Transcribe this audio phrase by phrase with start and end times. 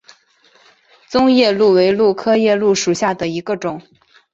[1.11, 3.79] 棕夜鹭为鹭科夜鹭属下的一个种。